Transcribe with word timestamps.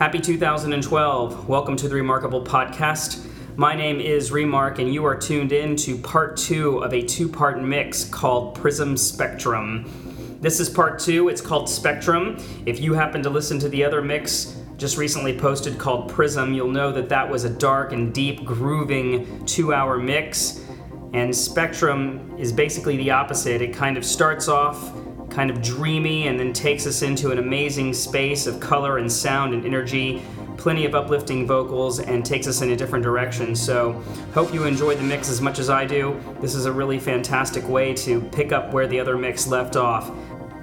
Happy 0.00 0.18
2012. 0.18 1.46
Welcome 1.46 1.76
to 1.76 1.86
the 1.86 1.94
Remarkable 1.94 2.42
Podcast. 2.42 3.22
My 3.58 3.74
name 3.74 4.00
is 4.00 4.32
Remark, 4.32 4.78
and 4.78 4.94
you 4.94 5.04
are 5.04 5.14
tuned 5.14 5.52
in 5.52 5.76
to 5.76 5.98
part 5.98 6.38
two 6.38 6.78
of 6.78 6.94
a 6.94 7.02
two 7.02 7.28
part 7.28 7.62
mix 7.62 8.04
called 8.04 8.54
Prism 8.54 8.96
Spectrum. 8.96 10.38
This 10.40 10.58
is 10.58 10.70
part 10.70 11.00
two, 11.00 11.28
it's 11.28 11.42
called 11.42 11.68
Spectrum. 11.68 12.38
If 12.64 12.80
you 12.80 12.94
happen 12.94 13.22
to 13.24 13.28
listen 13.28 13.58
to 13.58 13.68
the 13.68 13.84
other 13.84 14.00
mix 14.00 14.56
just 14.78 14.96
recently 14.96 15.38
posted 15.38 15.76
called 15.76 16.08
Prism, 16.10 16.54
you'll 16.54 16.72
know 16.72 16.90
that 16.92 17.10
that 17.10 17.28
was 17.28 17.44
a 17.44 17.50
dark 17.50 17.92
and 17.92 18.14
deep, 18.14 18.42
grooving 18.42 19.44
two 19.44 19.74
hour 19.74 19.98
mix. 19.98 20.64
And 21.12 21.36
Spectrum 21.36 22.34
is 22.38 22.54
basically 22.54 22.96
the 22.96 23.10
opposite. 23.10 23.60
It 23.60 23.74
kind 23.74 23.98
of 23.98 24.06
starts 24.06 24.48
off 24.48 24.94
kind 25.30 25.50
of 25.50 25.62
dreamy 25.62 26.28
and 26.28 26.38
then 26.38 26.52
takes 26.52 26.86
us 26.86 27.02
into 27.02 27.30
an 27.30 27.38
amazing 27.38 27.94
space 27.94 28.46
of 28.46 28.60
color 28.60 28.98
and 28.98 29.10
sound 29.10 29.54
and 29.54 29.64
energy 29.64 30.22
plenty 30.60 30.84
of 30.84 30.94
uplifting 30.94 31.46
vocals 31.46 32.00
and 32.00 32.24
takes 32.24 32.46
us 32.46 32.60
in 32.60 32.70
a 32.70 32.76
different 32.76 33.02
direction. 33.02 33.56
So, 33.56 33.92
hope 34.34 34.52
you 34.52 34.64
enjoy 34.64 34.94
the 34.94 35.02
mix 35.02 35.30
as 35.30 35.40
much 35.40 35.58
as 35.58 35.70
I 35.70 35.86
do. 35.86 36.20
This 36.40 36.54
is 36.54 36.66
a 36.66 36.72
really 36.72 36.98
fantastic 36.98 37.66
way 37.66 37.94
to 37.94 38.20
pick 38.20 38.52
up 38.52 38.72
where 38.72 38.86
the 38.86 39.00
other 39.00 39.16
mix 39.16 39.46
left 39.46 39.76
off. 39.76 40.12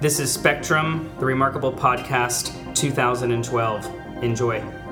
This 0.00 0.20
is 0.20 0.32
Spectrum, 0.32 1.10
the 1.18 1.26
Remarkable 1.26 1.72
Podcast 1.72 2.54
2012. 2.76 4.22
Enjoy. 4.22 4.87